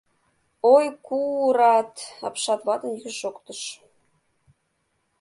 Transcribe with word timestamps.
—Ой, 0.73 0.85
ку-урат!— 1.05 1.93
апшат 2.27 2.61
ватын 2.67 2.91
йӱкшӧ 2.93 3.11
шоктыш. 3.21 3.61